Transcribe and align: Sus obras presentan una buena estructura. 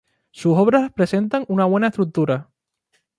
Sus 0.31 0.57
obras 0.57 0.91
presentan 0.91 1.45
una 1.47 1.65
buena 1.65 1.89
estructura. 1.89 2.49